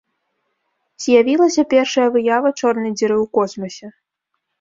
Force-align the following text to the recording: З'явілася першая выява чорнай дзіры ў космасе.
З'явілася 1.03 1.65
першая 1.73 2.05
выява 2.15 2.49
чорнай 2.61 2.91
дзіры 2.97 3.15
ў 3.23 3.25
космасе. 3.39 3.87